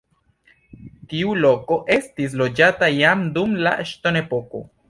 Tiu 1.11 1.35
loko 1.43 1.77
estis 1.97 2.35
loĝata 2.43 2.93
jam 3.01 3.25
dum 3.39 3.57
la 3.69 3.79
ŝtonepoko. 3.93 4.69